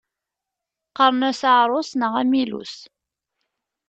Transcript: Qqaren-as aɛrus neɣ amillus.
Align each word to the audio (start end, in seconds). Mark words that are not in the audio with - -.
Qqaren-as 0.89 1.41
aɛrus 1.51 1.91
neɣ 1.95 2.13
amillus. 2.21 2.75